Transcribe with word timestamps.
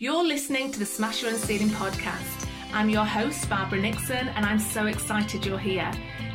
You're 0.00 0.22
listening 0.22 0.70
to 0.70 0.78
the 0.78 0.86
Smash 0.86 1.22
Your 1.22 1.32
Own 1.32 1.38
Ceiling 1.38 1.70
podcast. 1.70 2.48
I'm 2.72 2.88
your 2.88 3.04
host, 3.04 3.50
Barbara 3.50 3.80
Nixon, 3.80 4.28
and 4.28 4.46
I'm 4.46 4.60
so 4.60 4.86
excited 4.86 5.44
you're 5.44 5.58
here. 5.58 5.90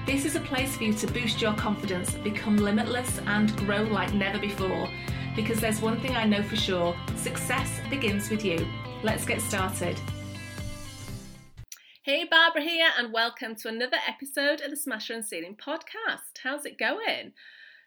This 0.05 0.25
is 0.25 0.35
a 0.35 0.41
place 0.41 0.75
for 0.75 0.83
you 0.83 0.91
to 0.95 1.07
boost 1.07 1.41
your 1.41 1.53
confidence, 1.53 2.13
become 2.15 2.57
limitless, 2.57 3.19
and 3.25 3.55
grow 3.55 3.83
like 3.83 4.13
never 4.13 4.37
before. 4.37 4.89
Because 5.33 5.61
there's 5.61 5.79
one 5.79 5.97
thing 6.01 6.13
I 6.13 6.25
know 6.25 6.43
for 6.43 6.57
sure 6.57 6.93
success 7.15 7.79
begins 7.89 8.29
with 8.29 8.43
you. 8.43 8.67
Let's 9.01 9.23
get 9.23 9.39
started. 9.39 9.97
Hey, 12.01 12.25
Barbara 12.29 12.63
here, 12.63 12.89
and 12.97 13.13
welcome 13.13 13.55
to 13.55 13.69
another 13.69 13.99
episode 14.05 14.59
of 14.59 14.71
the 14.71 14.75
Smash 14.75 15.07
Your 15.07 15.19
Own 15.19 15.23
Ceiling 15.23 15.55
podcast. 15.55 16.39
How's 16.43 16.65
it 16.65 16.77
going? 16.77 17.31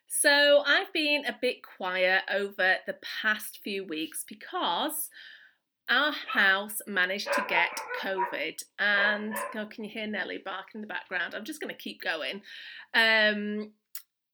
So, 0.09 0.63
I've 0.65 0.91
been 0.95 1.27
a 1.27 1.37
bit 1.39 1.57
quiet 1.63 2.23
over 2.33 2.77
the 2.87 2.97
past 3.21 3.59
few 3.63 3.85
weeks 3.85 4.25
because 4.27 5.11
our 5.89 6.13
house 6.13 6.81
managed 6.87 7.33
to 7.35 7.45
get 7.49 7.71
COVID, 8.03 8.63
and 8.79 9.35
oh, 9.55 9.67
can 9.67 9.85
you 9.85 9.91
hear 9.91 10.07
Nelly 10.07 10.41
barking 10.45 10.77
in 10.77 10.81
the 10.81 10.87
background? 10.87 11.35
I'm 11.35 11.45
just 11.45 11.61
going 11.61 11.75
to 11.75 11.81
keep 11.81 12.01
going. 12.01 12.43
Um, 12.95 13.73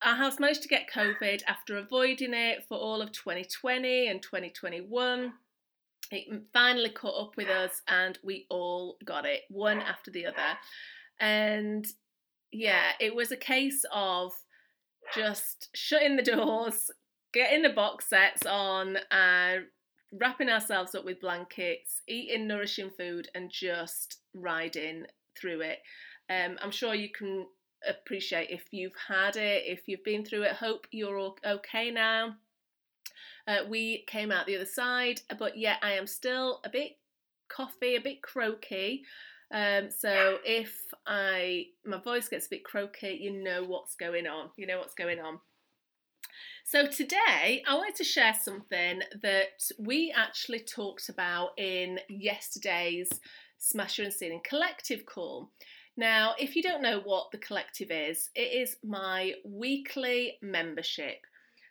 our 0.02 0.14
house 0.14 0.40
managed 0.40 0.62
to 0.62 0.68
get 0.68 0.90
COVID 0.92 1.42
after 1.46 1.76
avoiding 1.76 2.34
it 2.34 2.64
for 2.68 2.76
all 2.78 3.02
of 3.02 3.12
2020 3.12 4.08
and 4.08 4.22
2021. 4.22 5.32
It 6.10 6.42
finally 6.52 6.90
caught 6.90 7.22
up 7.22 7.36
with 7.36 7.48
us, 7.48 7.82
and 7.86 8.18
we 8.22 8.46
all 8.48 8.96
got 9.04 9.24
it 9.26 9.42
one 9.48 9.80
after 9.80 10.10
the 10.10 10.26
other. 10.26 10.58
And 11.20 11.86
yeah, 12.50 12.92
it 13.00 13.14
was 13.14 13.30
a 13.30 13.36
case 13.36 13.84
of 13.92 14.32
just 15.14 15.68
shutting 15.74 16.16
the 16.16 16.22
doors, 16.22 16.90
getting 17.32 17.62
the 17.62 17.70
box 17.70 18.08
sets 18.08 18.46
on, 18.46 18.98
and 19.10 19.66
wrapping 20.12 20.48
ourselves 20.48 20.94
up 20.94 21.04
with 21.04 21.20
blankets, 21.20 22.02
eating 22.06 22.46
nourishing 22.46 22.90
food, 22.96 23.28
and 23.34 23.50
just 23.50 24.18
riding 24.34 25.06
through 25.40 25.62
it. 25.62 25.78
Um, 26.30 26.58
I'm 26.62 26.70
sure 26.70 26.94
you 26.94 27.08
can 27.10 27.46
appreciate 27.88 28.50
if 28.50 28.64
you've 28.70 28.96
had 29.08 29.36
it, 29.36 29.64
if 29.66 29.88
you've 29.88 30.04
been 30.04 30.24
through 30.24 30.42
it. 30.42 30.52
Hope 30.52 30.86
you're 30.90 31.18
all 31.18 31.36
okay 31.44 31.90
now. 31.90 32.36
Uh, 33.46 33.58
we 33.68 34.04
came 34.06 34.30
out 34.30 34.46
the 34.46 34.56
other 34.56 34.64
side, 34.64 35.20
but 35.38 35.56
yet 35.56 35.78
I 35.82 35.92
am 35.92 36.06
still 36.06 36.60
a 36.64 36.70
bit 36.70 36.92
coffee, 37.48 37.96
a 37.96 38.00
bit 38.00 38.22
croaky. 38.22 39.04
Um, 39.52 39.90
so 39.90 40.38
if 40.44 40.74
I 41.06 41.66
my 41.84 41.98
voice 41.98 42.28
gets 42.28 42.46
a 42.46 42.50
bit 42.50 42.64
croaky, 42.64 43.18
you 43.20 43.42
know 43.42 43.64
what's 43.64 43.96
going 43.96 44.26
on. 44.26 44.50
You 44.56 44.66
know 44.66 44.78
what's 44.78 44.94
going 44.94 45.20
on. 45.20 45.40
So, 46.64 46.86
today 46.86 47.62
I 47.66 47.74
wanted 47.74 47.96
to 47.96 48.04
share 48.04 48.34
something 48.34 49.02
that 49.22 49.70
we 49.78 50.12
actually 50.16 50.60
talked 50.60 51.08
about 51.08 51.50
in 51.58 51.98
yesterday's 52.08 53.10
Smash 53.58 53.98
Your 53.98 54.06
Own 54.06 54.12
Ceiling 54.12 54.40
Collective 54.44 55.06
call. 55.06 55.50
Now, 55.96 56.34
if 56.38 56.56
you 56.56 56.62
don't 56.62 56.82
know 56.82 57.00
what 57.00 57.30
the 57.30 57.38
collective 57.38 57.90
is, 57.90 58.30
it 58.34 58.52
is 58.52 58.76
my 58.82 59.34
weekly 59.44 60.38
membership. 60.40 61.26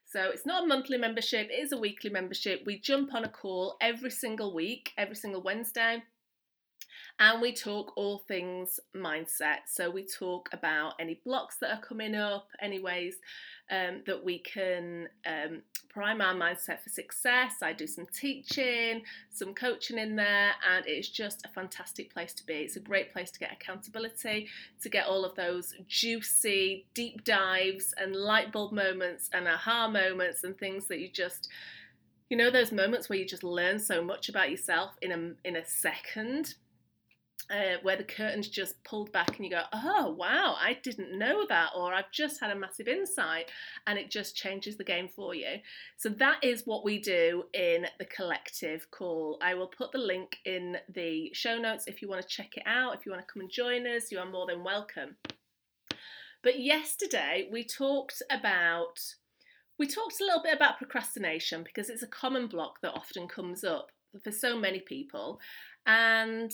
So 0.06 0.30
it's 0.30 0.46
not 0.46 0.66
a 0.66 0.68
monthly 0.68 0.98
membership, 0.98 1.50
it 1.50 1.64
is 1.64 1.72
a 1.72 1.78
weekly 1.78 2.10
membership. 2.10 2.64
We 2.66 2.80
jump 2.80 3.14
on 3.14 3.24
a 3.24 3.30
call 3.30 3.78
every 3.82 4.12
single 4.12 4.54
week, 4.54 4.92
every 4.98 5.16
single 5.16 5.42
Wednesday, 5.42 6.04
and 7.22 7.40
we 7.40 7.54
talk 7.54 7.94
all 7.96 8.18
things 8.28 8.80
mindset. 8.96 9.60
So 9.68 9.92
we 9.92 10.04
talk 10.04 10.50
about 10.54 10.94
any 11.00 11.22
blocks 11.24 11.58
that 11.58 11.72
are 11.72 11.80
coming 11.80 12.16
up, 12.16 12.48
any 12.60 12.80
ways 12.80 13.18
um, 13.70 14.02
that 14.08 14.26
we 14.26 14.40
can 14.40 15.08
um, 15.28 15.62
prime 15.88 16.20
our 16.20 16.34
mindset 16.34 16.82
for 16.82 16.90
success. 16.90 17.58
I 17.62 17.74
do 17.74 17.86
some 17.86 18.08
teaching, 18.08 19.04
some 19.30 19.54
coaching 19.54 20.00
in 20.00 20.16
there, 20.16 20.54
and 20.68 20.84
it's 20.88 21.10
just 21.10 21.46
a 21.46 21.50
fantastic 21.50 22.12
place 22.12 22.34
to 22.34 22.46
be. 22.46 22.56
It's 22.56 22.76
a 22.76 22.80
great 22.80 23.14
place 23.14 23.30
to 23.30 23.40
get 23.40 23.52
accountability, 23.52 24.48
to 24.82 24.90
get 24.90 25.06
all 25.06 25.24
of 25.24 25.36
those 25.36 25.76
juicy 25.88 26.88
deep 26.96 27.24
dives 27.24 27.94
and 27.98 28.16
light 28.16 28.52
bulb 28.52 28.72
moments 28.72 29.30
and 29.32 29.48
aha 29.48 29.88
moments 29.88 30.44
and 30.44 30.58
things 30.58 30.88
that 30.88 31.00
you 31.00 31.08
just 31.08 31.50
you 32.32 32.38
know 32.38 32.50
those 32.50 32.72
moments 32.72 33.10
where 33.10 33.20
you 33.20 33.26
just 33.26 33.44
learn 33.44 33.78
so 33.78 34.02
much 34.02 34.30
about 34.30 34.50
yourself 34.50 34.92
in 35.02 35.12
a 35.12 35.48
in 35.48 35.58
a 35.58 35.66
second 35.66 36.56
uh, 37.50 37.78
where 37.82 37.98
the 37.98 38.04
curtains 38.04 38.48
just 38.48 38.84
pulled 38.84 39.12
back 39.12 39.36
and 39.36 39.46
you 39.46 39.52
go, 39.52 39.64
oh, 39.74 40.16
wow, 40.18 40.56
I 40.60 40.78
didn't 40.84 41.18
know 41.18 41.46
that, 41.48 41.72
or 41.76 41.94
I've 41.94 42.12
just 42.12 42.40
had 42.40 42.52
a 42.52 42.56
massive 42.56 42.88
insight, 42.88 43.50
and 43.88 43.98
it 43.98 44.12
just 44.12 44.36
changes 44.36 44.78
the 44.78 44.84
game 44.84 45.10
for 45.10 45.34
you. 45.34 45.58
So, 45.98 46.10
that 46.10 46.44
is 46.44 46.64
what 46.66 46.84
we 46.84 47.00
do 47.00 47.44
in 47.54 47.88
the 48.00 48.06
collective 48.06 48.90
call. 48.92 49.38
I 49.42 49.54
will 49.54 49.68
put 49.68 49.92
the 49.92 49.98
link 49.98 50.38
in 50.46 50.78
the 50.94 51.32
show 51.34 51.58
notes 51.58 51.86
if 51.88 52.02
you 52.02 52.08
want 52.08 52.22
to 52.22 52.28
check 52.28 52.58
it 52.58 52.64
out. 52.66 52.96
If 52.96 53.06
you 53.06 53.12
want 53.12 53.26
to 53.26 53.34
come 53.34 53.42
and 53.42 53.52
join 53.52 53.88
us, 53.88 54.12
you 54.12 54.20
are 54.20 54.30
more 54.30 54.48
than 54.48 54.64
welcome. 54.64 55.16
But 56.44 56.60
yesterday 56.60 57.48
we 57.52 57.64
talked 57.64 58.22
about 58.32 59.00
we 59.78 59.88
talked 59.88 60.22
a 60.22 60.24
little 60.24 60.44
bit 60.44 60.56
about 60.56 60.78
procrastination 60.78 61.64
because 61.64 61.90
it's 61.90 62.04
a 62.04 62.08
common 62.08 62.48
block 62.48 62.82
that 62.82 62.94
often 62.94 63.28
comes 63.28 63.64
up 63.64 63.92
for 64.24 64.32
so 64.32 64.56
many 64.58 64.80
people 64.80 65.40
and 65.86 66.52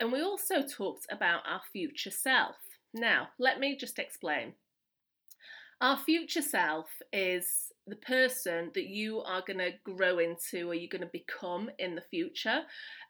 and 0.00 0.12
we 0.12 0.20
also 0.20 0.62
talked 0.62 1.06
about 1.10 1.42
our 1.48 1.62
future 1.72 2.10
self. 2.10 2.56
Now, 2.92 3.28
let 3.38 3.60
me 3.60 3.76
just 3.76 3.98
explain. 3.98 4.54
Our 5.80 5.98
future 5.98 6.42
self 6.42 6.86
is 7.12 7.72
the 7.86 7.96
person 7.96 8.70
that 8.74 8.86
you 8.86 9.20
are 9.20 9.42
going 9.46 9.58
to 9.58 9.72
grow 9.84 10.18
into 10.18 10.70
or 10.70 10.74
you're 10.74 10.88
going 10.88 11.02
to 11.02 11.10
become 11.12 11.70
in 11.78 11.94
the 11.94 12.00
future. 12.00 12.62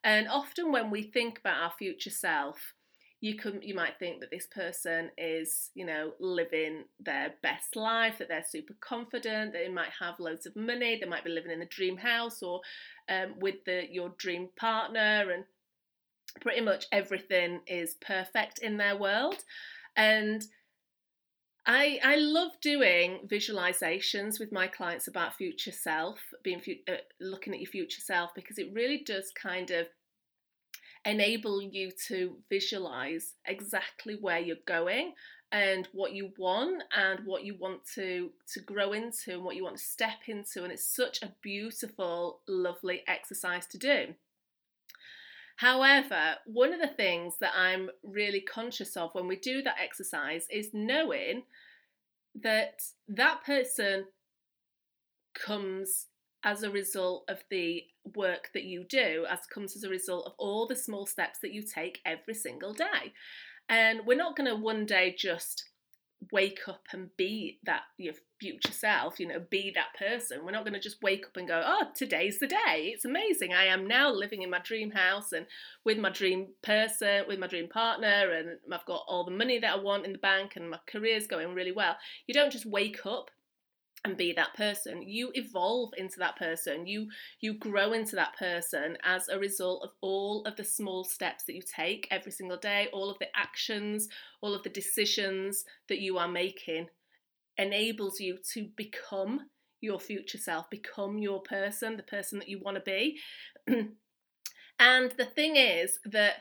And 0.02 0.28
often 0.28 0.72
when 0.72 0.90
we 0.90 1.04
think 1.04 1.38
about 1.38 1.62
our 1.62 1.72
future 1.78 2.10
self, 2.10 2.74
you 3.20 3.36
can 3.36 3.62
you 3.62 3.74
might 3.74 3.98
think 3.98 4.20
that 4.20 4.30
this 4.30 4.46
person 4.46 5.10
is 5.16 5.70
you 5.74 5.86
know 5.86 6.12
living 6.20 6.84
their 7.00 7.34
best 7.42 7.74
life 7.74 8.18
that 8.18 8.28
they're 8.28 8.44
super 8.46 8.74
confident 8.80 9.52
that 9.52 9.64
they 9.64 9.72
might 9.72 9.90
have 9.98 10.20
loads 10.20 10.44
of 10.44 10.54
money 10.54 10.98
they 11.00 11.08
might 11.08 11.24
be 11.24 11.30
living 11.30 11.50
in 11.50 11.60
the 11.60 11.66
dream 11.66 11.96
house 11.96 12.42
or 12.42 12.60
um, 13.08 13.34
with 13.40 13.56
the 13.64 13.84
your 13.90 14.10
dream 14.18 14.50
partner 14.56 15.30
and 15.32 15.44
pretty 16.40 16.60
much 16.60 16.86
everything 16.92 17.60
is 17.66 17.94
perfect 18.00 18.58
in 18.58 18.76
their 18.76 18.96
world. 18.96 19.36
And 19.96 20.44
I, 21.66 21.98
I 22.04 22.16
love 22.16 22.52
doing 22.62 23.20
visualizations 23.26 24.38
with 24.38 24.52
my 24.52 24.68
clients 24.68 25.08
about 25.08 25.34
future 25.34 25.72
self, 25.72 26.20
being 26.44 26.62
uh, 26.88 26.92
looking 27.20 27.52
at 27.54 27.60
your 27.60 27.70
future 27.70 28.00
self, 28.00 28.30
because 28.34 28.58
it 28.58 28.72
really 28.72 29.02
does 29.04 29.32
kind 29.32 29.70
of 29.70 29.88
enable 31.04 31.62
you 31.62 31.90
to 32.08 32.36
visualize 32.48 33.34
exactly 33.46 34.18
where 34.20 34.38
you're 34.38 34.56
going 34.66 35.14
and 35.52 35.88
what 35.92 36.12
you 36.12 36.30
want 36.38 36.82
and 36.96 37.20
what 37.24 37.44
you 37.44 37.56
want 37.58 37.80
to 37.94 38.30
to 38.52 38.60
grow 38.60 38.92
into 38.92 39.32
and 39.32 39.44
what 39.44 39.54
you 39.54 39.62
want 39.62 39.76
to 39.76 39.82
step 39.82 40.18
into 40.26 40.64
and 40.64 40.72
it's 40.72 40.84
such 40.84 41.22
a 41.22 41.32
beautiful 41.40 42.40
lovely 42.48 43.02
exercise 43.06 43.64
to 43.66 43.78
do 43.78 44.06
However, 45.56 46.36
one 46.44 46.72
of 46.72 46.80
the 46.80 46.86
things 46.86 47.34
that 47.40 47.52
I'm 47.56 47.90
really 48.02 48.40
conscious 48.40 48.96
of 48.96 49.14
when 49.14 49.26
we 49.26 49.36
do 49.36 49.62
that 49.62 49.76
exercise 49.82 50.46
is 50.50 50.70
knowing 50.74 51.44
that 52.42 52.82
that 53.08 53.42
person 53.44 54.04
comes 55.34 56.06
as 56.44 56.62
a 56.62 56.70
result 56.70 57.24
of 57.28 57.42
the 57.50 57.82
work 58.14 58.50
that 58.52 58.64
you 58.64 58.84
do, 58.84 59.26
as 59.28 59.40
comes 59.46 59.74
as 59.74 59.82
a 59.82 59.88
result 59.88 60.26
of 60.26 60.32
all 60.38 60.66
the 60.66 60.76
small 60.76 61.06
steps 61.06 61.38
that 61.40 61.52
you 61.52 61.62
take 61.62 62.00
every 62.04 62.34
single 62.34 62.72
day. 62.72 63.12
And 63.68 64.00
we're 64.06 64.16
not 64.16 64.36
going 64.36 64.48
to 64.48 64.56
one 64.56 64.86
day 64.86 65.14
just 65.18 65.64
wake 66.32 66.60
up 66.68 66.82
and 66.92 67.14
be 67.16 67.58
that 67.64 67.82
your 67.98 68.14
future 68.40 68.72
self, 68.72 69.20
you 69.20 69.26
know, 69.26 69.40
be 69.50 69.72
that 69.74 69.94
person. 69.98 70.44
We're 70.44 70.52
not 70.52 70.64
going 70.64 70.74
to 70.74 70.80
just 70.80 71.02
wake 71.02 71.26
up 71.26 71.36
and 71.36 71.48
go, 71.48 71.62
oh, 71.64 71.88
today's 71.94 72.38
the 72.38 72.46
day. 72.46 72.90
It's 72.94 73.04
amazing. 73.04 73.52
I 73.52 73.66
am 73.66 73.86
now 73.86 74.10
living 74.10 74.42
in 74.42 74.50
my 74.50 74.58
dream 74.58 74.90
house 74.90 75.32
and 75.32 75.46
with 75.84 75.98
my 75.98 76.10
dream 76.10 76.48
person, 76.62 77.24
with 77.28 77.38
my 77.38 77.46
dream 77.46 77.68
partner, 77.68 78.32
and 78.32 78.58
I've 78.72 78.86
got 78.86 79.04
all 79.06 79.24
the 79.24 79.30
money 79.30 79.58
that 79.58 79.74
I 79.74 79.78
want 79.78 80.06
in 80.06 80.12
the 80.12 80.18
bank 80.18 80.52
and 80.56 80.70
my 80.70 80.80
career's 80.86 81.26
going 81.26 81.54
really 81.54 81.72
well. 81.72 81.96
You 82.26 82.34
don't 82.34 82.52
just 82.52 82.66
wake 82.66 83.04
up 83.06 83.30
and 84.06 84.16
be 84.16 84.32
that 84.32 84.54
person. 84.54 85.02
You 85.02 85.30
evolve 85.34 85.92
into 85.96 86.18
that 86.20 86.36
person. 86.36 86.86
You 86.86 87.08
you 87.40 87.54
grow 87.54 87.92
into 87.92 88.16
that 88.16 88.36
person 88.36 88.96
as 89.02 89.28
a 89.28 89.38
result 89.38 89.82
of 89.84 89.90
all 90.00 90.44
of 90.44 90.56
the 90.56 90.64
small 90.64 91.04
steps 91.04 91.44
that 91.44 91.54
you 91.54 91.62
take 91.62 92.06
every 92.10 92.32
single 92.32 92.56
day 92.56 92.88
all 92.92 93.10
of 93.10 93.18
the 93.18 93.28
actions 93.36 94.08
all 94.40 94.54
of 94.54 94.62
the 94.62 94.70
decisions 94.70 95.64
that 95.88 96.00
you 96.00 96.18
are 96.18 96.28
making 96.28 96.88
enables 97.58 98.20
you 98.20 98.38
to 98.52 98.68
become 98.76 99.40
your 99.80 99.98
future 99.98 100.38
self 100.38 100.70
become 100.70 101.18
your 101.18 101.40
person 101.42 101.96
the 101.96 102.02
person 102.02 102.38
that 102.38 102.48
you 102.48 102.60
want 102.60 102.76
to 102.76 102.82
be. 102.82 103.18
And 104.78 105.10
the 105.12 105.24
thing 105.24 105.56
is 105.56 105.98
that 106.04 106.34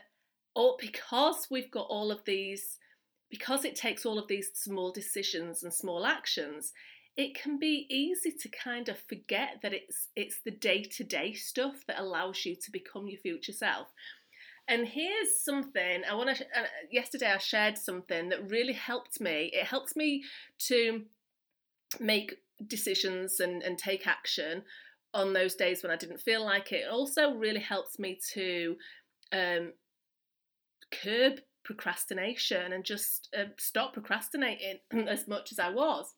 all 0.54 0.76
because 0.78 1.48
we've 1.50 1.70
got 1.70 1.86
all 1.88 2.10
of 2.10 2.24
these 2.24 2.78
because 3.30 3.64
it 3.64 3.74
takes 3.74 4.06
all 4.06 4.18
of 4.18 4.28
these 4.28 4.50
small 4.54 4.92
decisions 4.92 5.62
and 5.62 5.72
small 5.72 6.06
actions 6.06 6.72
it 7.16 7.34
can 7.34 7.58
be 7.58 7.86
easy 7.88 8.30
to 8.30 8.48
kind 8.48 8.88
of 8.88 8.98
forget 8.98 9.60
that 9.62 9.72
it's 9.72 10.08
it's 10.16 10.40
the 10.44 10.50
day-to-day 10.50 11.32
stuff 11.32 11.84
that 11.86 11.98
allows 11.98 12.44
you 12.44 12.54
to 12.56 12.70
become 12.70 13.08
your 13.08 13.20
future 13.20 13.52
self. 13.52 13.88
And 14.68 14.86
here's 14.86 15.40
something 15.40 16.02
I 16.08 16.14
want 16.14 16.36
to. 16.36 16.44
Uh, 16.44 16.64
yesterday, 16.90 17.32
I 17.32 17.38
shared 17.38 17.78
something 17.78 18.28
that 18.30 18.50
really 18.50 18.72
helped 18.72 19.20
me. 19.20 19.50
It 19.52 19.64
helps 19.64 19.94
me 19.94 20.24
to 20.66 21.04
make 22.00 22.34
decisions 22.66 23.38
and, 23.38 23.62
and 23.62 23.78
take 23.78 24.06
action 24.06 24.64
on 25.14 25.32
those 25.32 25.54
days 25.54 25.82
when 25.82 25.92
I 25.92 25.96
didn't 25.96 26.20
feel 26.20 26.44
like 26.44 26.72
it. 26.72 26.84
It 26.84 26.90
also 26.90 27.34
really 27.34 27.60
helps 27.60 27.98
me 27.98 28.18
to 28.34 28.76
um, 29.32 29.72
curb 30.90 31.40
procrastination 31.64 32.72
and 32.72 32.84
just 32.84 33.28
uh, 33.38 33.44
stop 33.58 33.92
procrastinating 33.92 34.80
as 35.08 35.28
much 35.28 35.52
as 35.52 35.58
I 35.58 35.70
was. 35.70 36.14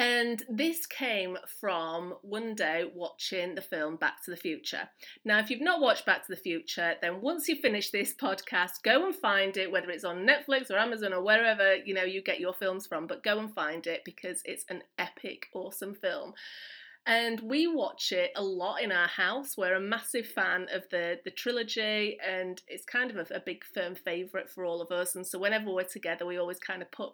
And 0.00 0.42
this 0.48 0.86
came 0.86 1.36
from 1.60 2.14
one 2.22 2.54
day 2.54 2.90
watching 2.94 3.54
the 3.54 3.60
film 3.60 3.96
Back 3.96 4.24
to 4.24 4.30
the 4.30 4.36
Future. 4.38 4.88
Now, 5.26 5.40
if 5.40 5.50
you've 5.50 5.60
not 5.60 5.82
watched 5.82 6.06
Back 6.06 6.26
to 6.26 6.32
the 6.34 6.40
Future, 6.40 6.94
then 7.02 7.20
once 7.20 7.48
you 7.48 7.56
finish 7.56 7.90
this 7.90 8.14
podcast, 8.14 8.82
go 8.82 9.04
and 9.04 9.14
find 9.14 9.58
it, 9.58 9.70
whether 9.70 9.90
it's 9.90 10.04
on 10.04 10.26
Netflix 10.26 10.70
or 10.70 10.78
Amazon 10.78 11.12
or 11.12 11.22
wherever 11.22 11.76
you 11.76 11.92
know 11.92 12.02
you 12.02 12.22
get 12.22 12.40
your 12.40 12.54
films 12.54 12.86
from, 12.86 13.06
but 13.06 13.22
go 13.22 13.38
and 13.40 13.52
find 13.52 13.86
it 13.86 14.00
because 14.06 14.40
it's 14.46 14.64
an 14.70 14.84
epic, 14.98 15.48
awesome 15.52 15.94
film. 15.94 16.32
And 17.04 17.38
we 17.40 17.66
watch 17.66 18.10
it 18.10 18.30
a 18.36 18.42
lot 18.42 18.82
in 18.82 18.92
our 18.92 19.08
house. 19.08 19.54
We're 19.58 19.74
a 19.74 19.80
massive 19.80 20.28
fan 20.28 20.68
of 20.72 20.84
the, 20.90 21.18
the 21.26 21.30
trilogy, 21.30 22.16
and 22.26 22.58
it's 22.68 22.86
kind 22.86 23.10
of 23.10 23.18
a, 23.18 23.34
a 23.34 23.40
big 23.40 23.64
firm 23.74 23.96
favourite 23.96 24.48
for 24.48 24.64
all 24.64 24.80
of 24.80 24.90
us. 24.90 25.14
And 25.14 25.26
so 25.26 25.38
whenever 25.38 25.70
we're 25.70 25.84
together, 25.84 26.24
we 26.24 26.38
always 26.38 26.58
kind 26.58 26.80
of 26.80 26.90
put 26.90 27.12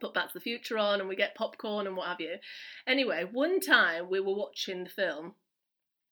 put 0.00 0.14
Back 0.14 0.28
to 0.28 0.34
the 0.34 0.40
Future 0.40 0.78
on 0.78 1.00
and 1.00 1.08
we 1.08 1.16
get 1.16 1.34
popcorn 1.34 1.86
and 1.86 1.96
what 1.96 2.08
have 2.08 2.20
you. 2.20 2.36
Anyway, 2.86 3.24
one 3.30 3.60
time 3.60 4.08
we 4.10 4.20
were 4.20 4.34
watching 4.34 4.84
the 4.84 4.90
film, 4.90 5.34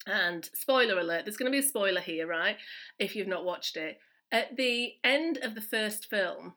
and 0.07 0.49
spoiler 0.55 0.99
alert, 0.99 1.25
there's 1.25 1.37
going 1.37 1.51
to 1.51 1.57
be 1.57 1.65
a 1.65 1.69
spoiler 1.69 2.01
here, 2.01 2.27
right? 2.27 2.57
If 2.99 3.15
you've 3.15 3.29
not 3.29 3.45
watched 3.45 3.77
it. 3.77 3.99
At 4.33 4.57
the 4.57 4.95
end 5.05 5.39
of 5.43 5.55
the 5.55 5.61
first 5.61 6.07
film, 6.09 6.55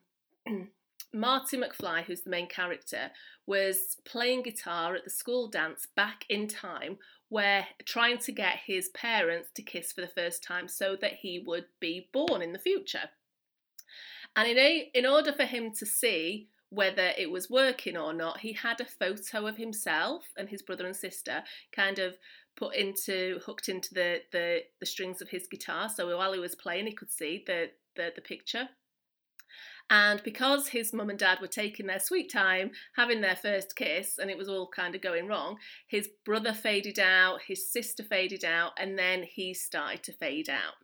Marty 1.14 1.58
McFly, 1.58 2.04
who's 2.04 2.22
the 2.22 2.30
main 2.30 2.48
character, 2.48 3.12
was 3.46 3.98
playing 4.06 4.44
guitar 4.44 4.96
at 4.96 5.04
the 5.04 5.10
school 5.10 5.50
dance 5.50 5.88
back 5.96 6.26
in 6.30 6.48
time 6.48 6.98
where 7.30 7.68
trying 7.86 8.18
to 8.20 8.32
get 8.32 8.60
his 8.66 8.90
parents 8.90 9.50
to 9.56 9.62
kiss 9.62 9.92
for 9.92 10.02
the 10.02 10.08
first 10.08 10.44
time 10.44 10.68
so 10.68 10.96
that 10.96 11.14
he 11.22 11.44
would 11.46 11.66
be 11.80 12.10
born 12.14 12.42
in 12.42 12.54
the 12.54 12.60
future. 12.60 13.10
And 14.36 14.48
in, 14.48 14.58
a, 14.58 14.92
in 14.94 15.06
order 15.06 15.34
for 15.34 15.46
him 15.46 15.72
to 15.78 15.86
see 15.86 16.48
whether 16.74 17.12
it 17.18 17.30
was 17.30 17.50
working 17.50 17.98
or 17.98 18.14
not, 18.14 18.40
he 18.40 18.54
had 18.54 18.82
a 18.82 18.86
photo 18.86 19.48
of 19.48 19.58
himself 19.58 20.24
and 20.38 20.50
his 20.50 20.62
brother 20.62 20.86
and 20.86 20.96
sister 20.96 21.44
kind 21.72 22.00
of 22.00 22.18
put 22.56 22.76
into 22.76 23.40
hooked 23.46 23.70
into 23.70 23.94
the 23.94 24.22
the, 24.32 24.62
the 24.80 24.86
strings 24.86 25.22
of 25.22 25.30
his 25.30 25.48
guitar. 25.48 25.90
So 25.90 26.16
while 26.18 26.34
he 26.34 26.40
was 26.40 26.56
playing, 26.56 26.88
he 26.88 26.94
could 26.94 27.12
see 27.12 27.44
the 27.46 27.72
the, 27.96 28.12
the 28.16 28.22
picture. 28.22 28.70
And 29.90 30.24
because 30.24 30.70
his 30.70 30.94
mum 30.94 31.10
and 31.10 31.20
dad 31.20 31.40
were 31.42 31.48
taking 31.48 31.88
their 31.88 32.00
sweet 32.00 32.32
time, 32.32 32.72
having 32.96 33.22
their 33.22 33.36
first 33.36 33.76
kiss, 33.76 34.18
and 34.18 34.32
it 34.32 34.38
was 34.38 34.48
all 34.48 34.68
kind 34.68 34.96
of 34.96 35.02
going 35.02 35.28
wrong, 35.28 35.58
his 35.88 36.10
brother 36.26 36.54
faded 36.54 37.00
out, 37.00 37.42
his 37.48 37.70
sister 37.70 38.02
faded 38.02 38.46
out, 38.46 38.72
and 38.78 38.98
then 38.98 39.24
he 39.24 39.54
started 39.54 40.02
to 40.04 40.14
fade 40.14 40.50
out. 40.50 40.76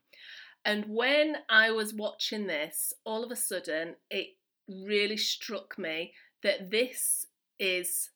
And 0.66 0.86
when 0.88 1.38
I 1.50 1.72
was 1.72 1.94
watching 1.94 2.48
this, 2.48 2.94
all 3.06 3.24
of 3.24 3.32
a 3.32 3.36
sudden 3.36 3.96
it 4.10 4.36
really 4.70 5.18
struck 5.18 5.78
me 5.78 6.14
that 6.44 6.72
this 6.72 7.26
is 7.60 8.12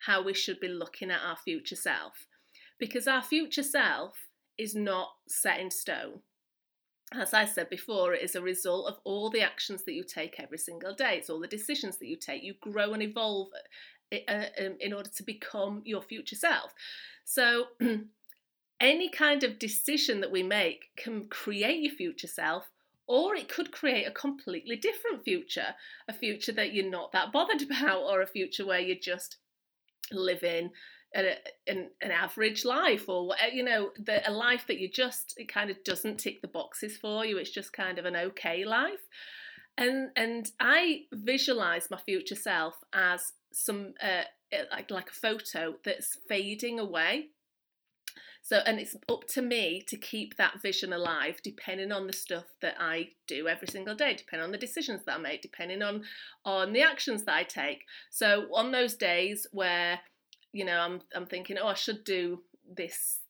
how 0.00 0.22
we 0.22 0.34
should 0.34 0.60
be 0.60 0.68
looking 0.68 1.10
at 1.10 1.20
our 1.24 1.36
future 1.36 1.76
self. 1.76 2.26
Because 2.78 3.06
our 3.06 3.22
future 3.22 3.62
self 3.62 4.16
is 4.58 4.74
not 4.74 5.10
set 5.28 5.60
in 5.60 5.70
stone. 5.70 6.20
As 7.14 7.34
I 7.34 7.44
said 7.44 7.68
before, 7.68 8.14
it 8.14 8.22
is 8.22 8.34
a 8.34 8.42
result 8.42 8.88
of 8.88 8.98
all 9.04 9.30
the 9.30 9.42
actions 9.42 9.84
that 9.84 9.92
you 9.92 10.02
take 10.02 10.40
every 10.40 10.58
single 10.58 10.94
day. 10.94 11.16
It's 11.18 11.30
all 11.30 11.40
the 11.40 11.46
decisions 11.46 11.98
that 11.98 12.06
you 12.06 12.16
take. 12.16 12.42
You 12.42 12.54
grow 12.60 12.92
and 12.94 13.02
evolve 13.02 13.48
uh, 14.12 14.16
uh, 14.28 14.46
um, 14.60 14.76
in 14.80 14.92
order 14.92 15.10
to 15.16 15.22
become 15.22 15.82
your 15.84 16.02
future 16.02 16.36
self. 16.36 16.72
So, 17.24 17.66
any 18.80 19.10
kind 19.10 19.44
of 19.44 19.58
decision 19.58 20.20
that 20.20 20.32
we 20.32 20.42
make 20.42 20.86
can 20.96 21.28
create 21.28 21.82
your 21.82 21.94
future 21.94 22.26
self 22.26 22.70
or 23.12 23.34
it 23.34 23.46
could 23.46 23.70
create 23.70 24.06
a 24.06 24.10
completely 24.10 24.74
different 24.74 25.22
future 25.22 25.74
a 26.08 26.12
future 26.14 26.52
that 26.52 26.72
you're 26.72 26.88
not 26.88 27.12
that 27.12 27.30
bothered 27.30 27.62
about 27.70 28.02
or 28.02 28.22
a 28.22 28.26
future 28.26 28.66
where 28.66 28.80
you're 28.80 28.96
just 28.96 29.36
living 30.10 30.70
a, 31.14 31.36
an, 31.66 31.90
an 32.00 32.10
average 32.10 32.64
life 32.64 33.08
or 33.08 33.34
you 33.52 33.62
know 33.62 33.90
the, 33.98 34.28
a 34.28 34.32
life 34.32 34.66
that 34.66 34.78
you 34.78 34.88
just 34.88 35.34
it 35.36 35.52
kind 35.52 35.70
of 35.70 35.82
doesn't 35.84 36.18
tick 36.18 36.40
the 36.40 36.48
boxes 36.48 36.96
for 36.96 37.24
you. 37.24 37.36
It's 37.36 37.50
just 37.50 37.72
kind 37.72 37.98
of 37.98 38.06
an 38.06 38.16
okay 38.16 38.64
life. 38.64 39.06
And 39.76 40.10
and 40.16 40.50
i 40.60 41.02
visualize 41.12 41.90
my 41.90 41.98
future 41.98 42.34
self 42.34 42.74
as 42.94 43.32
some 43.52 43.94
uh, 44.02 44.24
like 44.70 44.90
like 44.90 45.10
a 45.10 45.14
photo 45.14 45.74
that's 45.84 46.18
fading 46.28 46.78
away 46.78 47.28
so, 48.44 48.58
and 48.66 48.80
it's 48.80 48.96
up 49.08 49.28
to 49.28 49.42
me 49.42 49.84
to 49.86 49.96
keep 49.96 50.36
that 50.36 50.60
vision 50.60 50.92
alive, 50.92 51.40
depending 51.44 51.92
on 51.92 52.08
the 52.08 52.12
stuff 52.12 52.44
that 52.60 52.74
I 52.80 53.10
do 53.28 53.46
every 53.46 53.68
single 53.68 53.94
day, 53.94 54.14
depending 54.14 54.44
on 54.44 54.50
the 54.50 54.58
decisions 54.58 55.04
that 55.04 55.14
I 55.14 55.18
make, 55.18 55.42
depending 55.42 55.80
on 55.80 56.02
on 56.44 56.72
the 56.72 56.82
actions 56.82 57.22
that 57.24 57.36
I 57.36 57.44
take. 57.44 57.84
So, 58.10 58.48
on 58.52 58.72
those 58.72 58.96
days 58.96 59.46
where 59.52 60.00
you 60.52 60.64
know 60.64 60.76
I'm 60.76 61.02
I'm 61.14 61.26
thinking, 61.26 61.56
oh, 61.56 61.68
I 61.68 61.74
should 61.74 62.02
do 62.02 62.42
this 62.68 63.20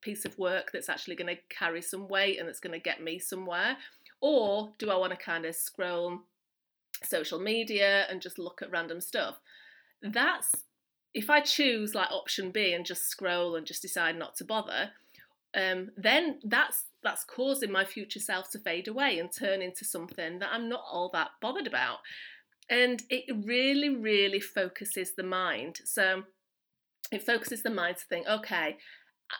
piece 0.00 0.24
of 0.24 0.38
work 0.38 0.70
that's 0.72 0.88
actually 0.88 1.16
going 1.16 1.34
to 1.34 1.42
carry 1.50 1.82
some 1.82 2.08
weight 2.08 2.38
and 2.38 2.48
that's 2.48 2.60
going 2.60 2.72
to 2.72 2.78
get 2.78 3.02
me 3.02 3.18
somewhere, 3.18 3.76
or 4.20 4.72
do 4.78 4.92
I 4.92 4.96
want 4.96 5.10
to 5.10 5.18
kind 5.18 5.44
of 5.44 5.56
scroll 5.56 6.20
social 7.02 7.40
media 7.40 8.06
and 8.08 8.22
just 8.22 8.38
look 8.38 8.62
at 8.62 8.70
random 8.70 9.00
stuff? 9.00 9.40
That's 10.02 10.52
if 11.16 11.30
I 11.30 11.40
choose 11.40 11.94
like 11.94 12.10
option 12.10 12.50
B 12.50 12.74
and 12.74 12.84
just 12.84 13.08
scroll 13.08 13.56
and 13.56 13.66
just 13.66 13.80
decide 13.80 14.18
not 14.18 14.36
to 14.36 14.44
bother, 14.44 14.90
um, 15.56 15.90
then 15.96 16.40
that's 16.44 16.84
that's 17.02 17.24
causing 17.24 17.72
my 17.72 17.86
future 17.86 18.20
self 18.20 18.50
to 18.50 18.58
fade 18.58 18.86
away 18.86 19.18
and 19.18 19.32
turn 19.32 19.62
into 19.62 19.84
something 19.84 20.38
that 20.40 20.50
I'm 20.52 20.68
not 20.68 20.84
all 20.92 21.08
that 21.14 21.30
bothered 21.40 21.66
about. 21.66 21.98
And 22.68 23.02
it 23.08 23.24
really, 23.34 23.88
really 23.88 24.40
focuses 24.40 25.12
the 25.14 25.22
mind. 25.22 25.80
So 25.84 26.24
it 27.10 27.22
focuses 27.22 27.62
the 27.62 27.70
mind 27.70 27.96
to 27.96 28.04
think, 28.04 28.26
okay, 28.28 28.76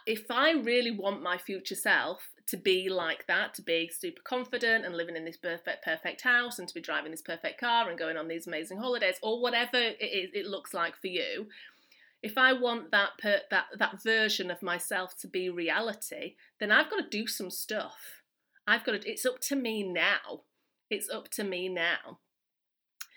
if 0.07 0.31
I 0.31 0.53
really 0.53 0.91
want 0.91 1.23
my 1.23 1.39
future 1.39 1.75
self 1.75 2.31
to 2.49 2.57
be 2.57 2.89
like 2.89 3.27
that, 3.27 3.55
to 3.55 3.63
be 3.63 3.89
super 3.89 4.23
confident 4.23 4.85
and 4.85 4.97
living 4.97 5.17
in 5.17 5.25
this 5.25 5.37
perfect 5.37 5.85
perfect 5.85 6.23
house 6.23 6.59
and 6.59 6.69
to 6.69 6.75
be 6.75 6.81
driving 6.81 7.11
this 7.11 7.23
perfect 7.23 7.61
car 7.61 7.89
and 7.89 7.99
going 7.99 8.17
on 8.17 8.29
these 8.29 8.47
amazing 8.47 8.79
holidays 8.79 9.17
or 9.23 9.41
whatever 9.41 9.77
it 9.77 9.99
is 10.01 10.31
it 10.33 10.47
looks 10.47 10.73
like 10.73 10.97
for 10.97 11.09
you, 11.09 11.49
if 12.23 12.39
I 12.39 12.53
want 12.53 12.91
that 12.91 13.11
per, 13.21 13.41
that 13.51 13.67
that 13.79 14.03
version 14.03 14.51
of 14.51 14.63
myself 14.63 15.17
to 15.21 15.29
be 15.29 15.49
reality, 15.49 16.35
then 16.59 16.73
I've 16.73 16.91
got 16.91 16.97
to 16.97 17.09
do 17.09 17.27
some 17.27 17.51
stuff. 17.51 18.23
I've 18.67 18.85
got 18.85 19.01
to. 19.01 19.11
It's 19.11 19.27
up 19.27 19.41
to 19.43 19.57
me 19.57 19.83
now. 19.83 20.43
It's 20.91 21.09
up 21.09 21.29
to 21.31 21.45
me 21.45 21.69
now. 21.69 22.19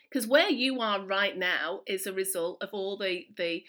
Because 0.09 0.27
where 0.27 0.49
you 0.49 0.81
are 0.81 1.05
right 1.05 1.37
now 1.37 1.81
is 1.87 2.07
a 2.07 2.13
result 2.13 2.61
of 2.61 2.69
all 2.71 2.97
the 2.97 3.25
the 3.37 3.63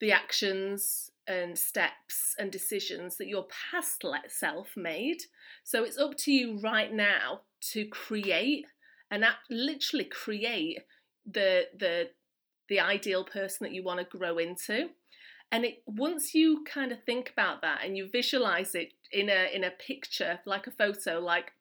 the 0.00 0.12
actions 0.12 1.10
and 1.26 1.58
steps 1.58 2.34
and 2.38 2.50
decisions 2.50 3.16
that 3.16 3.28
your 3.28 3.46
past 3.70 4.04
self 4.28 4.76
made. 4.76 5.22
So 5.62 5.84
it's 5.84 5.98
up 5.98 6.16
to 6.18 6.32
you 6.32 6.58
right 6.60 6.92
now 6.92 7.40
to 7.72 7.86
create 7.86 8.66
and 9.10 9.24
literally 9.50 10.04
create 10.04 10.80
the 11.30 11.64
the 11.78 12.10
the 12.68 12.80
ideal 12.80 13.24
person 13.24 13.64
that 13.64 13.74
you 13.74 13.82
want 13.82 14.00
to 14.00 14.18
grow 14.18 14.38
into. 14.38 14.88
And 15.52 15.64
it 15.64 15.82
once 15.86 16.34
you 16.34 16.64
kind 16.64 16.92
of 16.92 17.02
think 17.04 17.30
about 17.30 17.62
that 17.62 17.84
and 17.84 17.96
you 17.96 18.08
visualize 18.10 18.74
it 18.74 18.92
in 19.12 19.28
a 19.28 19.54
in 19.54 19.64
a 19.64 19.70
picture, 19.70 20.40
like 20.46 20.66
a 20.66 20.72
photo, 20.72 21.20
like 21.20 21.52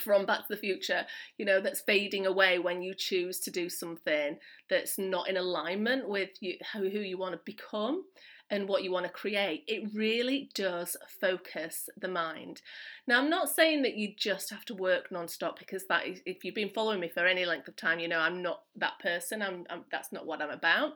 from 0.00 0.24
Back 0.24 0.40
to 0.40 0.54
the 0.54 0.56
Future, 0.56 1.04
you 1.36 1.44
know, 1.44 1.60
that's 1.60 1.80
fading 1.80 2.26
away 2.26 2.58
when 2.58 2.82
you 2.82 2.94
choose 2.94 3.38
to 3.40 3.50
do 3.50 3.68
something 3.68 4.38
that's 4.68 4.98
not 4.98 5.28
in 5.28 5.36
alignment 5.36 6.08
with 6.08 6.30
you, 6.40 6.54
who 6.72 6.84
you 6.84 7.18
want 7.18 7.34
to 7.34 7.40
become 7.44 8.04
and 8.50 8.68
what 8.68 8.82
you 8.82 8.90
want 8.90 9.06
to 9.06 9.12
create, 9.12 9.64
it 9.66 9.90
really 9.94 10.50
does 10.54 10.96
focus 11.20 11.88
the 11.96 12.08
mind. 12.08 12.62
Now, 13.06 13.18
I'm 13.18 13.30
not 13.30 13.48
saying 13.48 13.82
that 13.82 13.96
you 13.96 14.14
just 14.16 14.50
have 14.50 14.64
to 14.66 14.74
work 14.74 15.10
non-stop 15.10 15.58
because 15.58 15.86
that 15.88 16.06
is, 16.06 16.20
if 16.26 16.44
you've 16.44 16.54
been 16.54 16.72
following 16.74 17.00
me 17.00 17.08
for 17.08 17.26
any 17.26 17.44
length 17.44 17.68
of 17.68 17.76
time, 17.76 18.00
you 18.00 18.08
know 18.08 18.18
I'm 18.18 18.42
not 18.42 18.62
that 18.76 18.98
person. 19.00 19.42
I'm, 19.42 19.64
I'm 19.70 19.84
that's 19.90 20.12
not 20.12 20.26
what 20.26 20.42
I'm 20.42 20.50
about. 20.50 20.94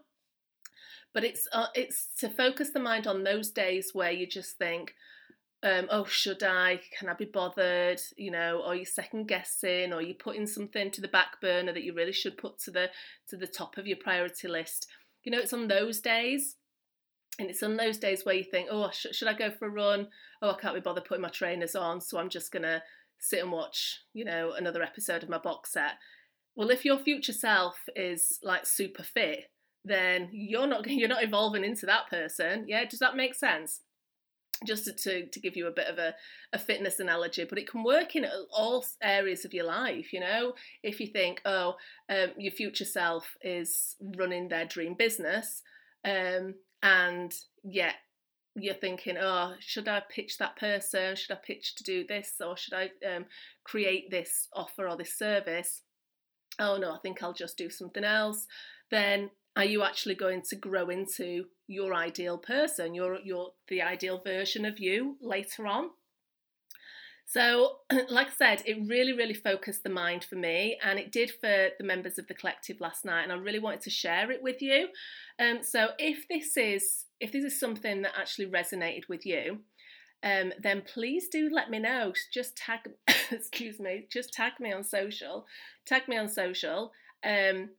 But 1.12 1.24
it's 1.24 1.46
uh, 1.52 1.66
it's 1.74 2.08
to 2.18 2.28
focus 2.28 2.70
the 2.70 2.80
mind 2.80 3.06
on 3.06 3.22
those 3.22 3.50
days 3.50 3.90
where 3.92 4.10
you 4.10 4.26
just 4.26 4.58
think, 4.58 4.94
um, 5.62 5.86
oh, 5.90 6.04
should 6.04 6.42
I? 6.42 6.80
Can 6.98 7.08
I 7.08 7.14
be 7.14 7.24
bothered? 7.24 8.00
You 8.16 8.32
know, 8.32 8.62
or 8.66 8.74
you're 8.74 8.84
second 8.84 9.28
guessing, 9.28 9.92
or 9.92 10.02
you're 10.02 10.14
putting 10.14 10.48
something 10.48 10.90
to 10.90 11.00
the 11.00 11.08
back 11.08 11.40
burner 11.40 11.72
that 11.72 11.84
you 11.84 11.94
really 11.94 12.12
should 12.12 12.36
put 12.36 12.58
to 12.60 12.72
the 12.72 12.90
to 13.28 13.36
the 13.36 13.46
top 13.46 13.78
of 13.78 13.86
your 13.86 13.98
priority 13.98 14.48
list 14.48 14.88
you 15.24 15.32
know, 15.32 15.38
it's 15.38 15.52
on 15.52 15.68
those 15.68 16.00
days. 16.00 16.56
And 17.38 17.50
it's 17.50 17.62
on 17.62 17.76
those 17.76 17.98
days 17.98 18.24
where 18.24 18.34
you 18.34 18.44
think, 18.44 18.68
oh, 18.70 18.90
sh- 18.92 19.06
should 19.12 19.28
I 19.28 19.34
go 19.34 19.50
for 19.50 19.66
a 19.66 19.70
run? 19.70 20.08
Oh, 20.40 20.50
I 20.50 20.60
can't 20.60 20.74
be 20.74 20.80
bothered 20.80 21.04
putting 21.04 21.22
my 21.22 21.28
trainers 21.28 21.74
on, 21.74 22.00
so 22.00 22.18
I'm 22.18 22.28
just 22.28 22.52
going 22.52 22.62
to 22.62 22.82
sit 23.18 23.42
and 23.42 23.50
watch, 23.50 24.00
you 24.12 24.24
know, 24.24 24.52
another 24.56 24.82
episode 24.82 25.22
of 25.22 25.28
my 25.28 25.38
box 25.38 25.72
set. 25.72 25.94
Well, 26.54 26.70
if 26.70 26.84
your 26.84 26.98
future 26.98 27.32
self 27.32 27.76
is 27.96 28.38
like 28.42 28.66
super 28.66 29.02
fit, 29.02 29.50
then 29.84 30.28
you're 30.32 30.66
not 30.66 30.88
you're 30.90 31.08
not 31.08 31.24
evolving 31.24 31.64
into 31.64 31.86
that 31.86 32.08
person. 32.08 32.64
Yeah, 32.68 32.84
does 32.84 33.00
that 33.00 33.16
make 33.16 33.34
sense? 33.34 33.80
Just 34.64 34.84
to, 34.98 35.26
to, 35.26 35.40
give 35.40 35.56
you 35.56 35.66
a 35.66 35.72
bit 35.72 35.88
of 35.88 35.98
a, 35.98 36.14
a 36.52 36.58
fitness 36.58 37.00
analogy, 37.00 37.44
but 37.44 37.58
it 37.58 37.68
can 37.68 37.82
work 37.82 38.14
in 38.14 38.24
all 38.56 38.84
areas 39.02 39.44
of 39.44 39.52
your 39.52 39.64
life. 39.64 40.12
You 40.12 40.20
know, 40.20 40.54
if 40.82 41.00
you 41.00 41.08
think, 41.08 41.42
oh, 41.44 41.74
um, 42.08 42.28
your 42.38 42.52
future 42.52 42.84
self 42.84 43.36
is 43.42 43.96
running 44.16 44.48
their 44.48 44.64
dream 44.64 44.94
business, 44.94 45.60
um, 46.04 46.54
and 46.84 47.34
yet 47.64 47.94
you're 48.54 48.74
thinking, 48.74 49.16
oh, 49.18 49.54
should 49.58 49.88
I 49.88 50.02
pitch 50.08 50.38
that 50.38 50.56
person? 50.56 51.16
Should 51.16 51.32
I 51.32 51.40
pitch 51.44 51.74
to 51.76 51.82
do 51.82 52.06
this? 52.06 52.34
Or 52.44 52.56
should 52.56 52.74
I 52.74 52.90
um, 53.04 53.24
create 53.64 54.10
this 54.10 54.48
offer 54.52 54.88
or 54.88 54.96
this 54.96 55.18
service? 55.18 55.80
Oh 56.60 56.76
no, 56.76 56.92
I 56.92 56.98
think 57.02 57.22
I'll 57.22 57.32
just 57.32 57.56
do 57.56 57.70
something 57.70 58.04
else. 58.04 58.46
Then 58.90 59.30
are 59.56 59.64
you 59.64 59.82
actually 59.82 60.14
going 60.14 60.42
to 60.50 60.56
grow 60.56 60.88
into 60.88 61.46
your 61.66 61.94
ideal 61.94 62.38
person, 62.38 62.94
your 62.94 63.18
your 63.24 63.52
the 63.68 63.82
ideal 63.82 64.20
version 64.22 64.64
of 64.64 64.78
you 64.78 65.16
later 65.20 65.66
on? 65.66 65.90
So, 67.26 67.78
like 68.10 68.28
I 68.28 68.32
said, 68.36 68.62
it 68.66 68.78
really, 68.86 69.12
really 69.12 69.34
focused 69.34 69.82
the 69.82 69.90
mind 69.90 70.24
for 70.24 70.36
me, 70.36 70.78
and 70.82 70.98
it 70.98 71.12
did 71.12 71.30
for 71.30 71.68
the 71.78 71.84
members 71.84 72.18
of 72.18 72.26
the 72.26 72.34
collective 72.34 72.80
last 72.80 73.04
night. 73.04 73.22
And 73.22 73.32
I 73.32 73.36
really 73.36 73.58
wanted 73.58 73.80
to 73.82 73.90
share 73.90 74.30
it 74.30 74.42
with 74.42 74.60
you. 74.60 74.88
Um, 75.38 75.62
so, 75.62 75.88
if 75.98 76.28
this 76.28 76.56
is 76.56 77.06
if 77.20 77.32
this 77.32 77.44
is 77.44 77.58
something 77.58 78.02
that 78.02 78.12
actually 78.18 78.46
resonated 78.46 79.08
with 79.08 79.24
you, 79.24 79.60
um, 80.22 80.52
then 80.60 80.82
please 80.82 81.28
do 81.28 81.50
let 81.52 81.70
me 81.70 81.78
know. 81.78 82.12
Just 82.32 82.56
tag, 82.56 82.80
excuse 83.30 83.78
me, 83.78 84.06
just 84.10 84.32
tag 84.32 84.52
me 84.60 84.72
on 84.72 84.82
social, 84.82 85.46
tag 85.86 86.08
me 86.08 86.16
on 86.16 86.28
social, 86.28 86.92
um, 87.24 87.70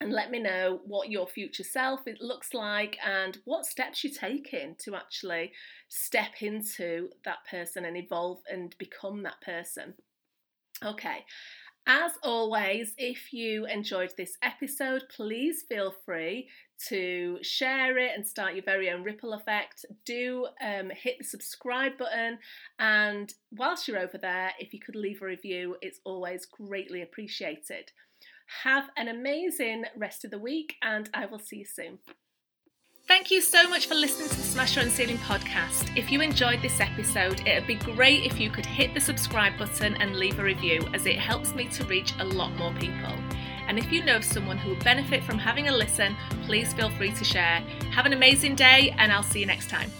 and 0.00 0.12
let 0.12 0.30
me 0.30 0.38
know 0.38 0.80
what 0.84 1.10
your 1.10 1.26
future 1.26 1.64
self 1.64 2.06
it 2.06 2.20
looks 2.20 2.52
like 2.52 2.98
and 3.04 3.38
what 3.44 3.64
steps 3.64 4.04
you're 4.04 4.12
taking 4.12 4.74
to 4.78 4.94
actually 4.94 5.52
step 5.88 6.42
into 6.42 7.08
that 7.24 7.38
person 7.50 7.84
and 7.84 7.96
evolve 7.96 8.40
and 8.50 8.76
become 8.78 9.22
that 9.22 9.40
person. 9.40 9.94
Okay. 10.84 11.24
As 11.88 12.12
always, 12.24 12.94
if 12.98 13.32
you 13.32 13.64
enjoyed 13.66 14.12
this 14.16 14.36
episode, 14.42 15.04
please 15.14 15.62
feel 15.68 15.94
free 16.04 16.48
to 16.88 17.38
share 17.42 17.96
it 17.96 18.10
and 18.14 18.26
start 18.26 18.54
your 18.54 18.64
very 18.64 18.90
own 18.90 19.04
ripple 19.04 19.34
effect. 19.34 19.84
Do 20.04 20.48
um, 20.60 20.90
hit 20.90 21.18
the 21.18 21.24
subscribe 21.24 21.96
button, 21.96 22.38
and 22.80 23.32
whilst 23.52 23.86
you're 23.86 24.00
over 24.00 24.18
there, 24.18 24.50
if 24.58 24.74
you 24.74 24.80
could 24.80 24.96
leave 24.96 25.22
a 25.22 25.26
review, 25.26 25.76
it's 25.80 26.00
always 26.04 26.44
greatly 26.44 27.02
appreciated. 27.02 27.92
Have 28.62 28.90
an 28.96 29.08
amazing 29.08 29.84
rest 29.96 30.24
of 30.24 30.30
the 30.30 30.38
week, 30.38 30.74
and 30.82 31.08
I 31.12 31.26
will 31.26 31.38
see 31.38 31.56
you 31.56 31.64
soon. 31.64 31.98
Thank 33.08 33.30
you 33.30 33.40
so 33.40 33.68
much 33.68 33.86
for 33.86 33.94
listening 33.94 34.28
to 34.28 34.36
the 34.36 34.42
Smash 34.42 34.74
Your 34.74 34.84
Own 34.84 34.90
Ceiling 34.90 35.18
podcast. 35.18 35.96
If 35.96 36.10
you 36.10 36.20
enjoyed 36.20 36.60
this 36.60 36.80
episode, 36.80 37.46
it 37.46 37.60
would 37.60 37.66
be 37.68 37.76
great 37.76 38.24
if 38.24 38.40
you 38.40 38.50
could 38.50 38.66
hit 38.66 38.94
the 38.94 39.00
subscribe 39.00 39.56
button 39.56 39.94
and 39.96 40.16
leave 40.16 40.40
a 40.40 40.42
review, 40.42 40.88
as 40.92 41.06
it 41.06 41.16
helps 41.16 41.54
me 41.54 41.68
to 41.68 41.84
reach 41.84 42.14
a 42.18 42.24
lot 42.24 42.52
more 42.56 42.72
people. 42.74 43.14
And 43.68 43.78
if 43.78 43.92
you 43.92 44.04
know 44.04 44.16
of 44.16 44.24
someone 44.24 44.58
who 44.58 44.70
would 44.70 44.84
benefit 44.84 45.22
from 45.22 45.38
having 45.38 45.68
a 45.68 45.72
listen, 45.72 46.16
please 46.46 46.72
feel 46.72 46.90
free 46.90 47.12
to 47.12 47.24
share. 47.24 47.60
Have 47.92 48.06
an 48.06 48.12
amazing 48.12 48.56
day, 48.56 48.94
and 48.98 49.12
I'll 49.12 49.22
see 49.22 49.40
you 49.40 49.46
next 49.46 49.70
time. 49.70 49.90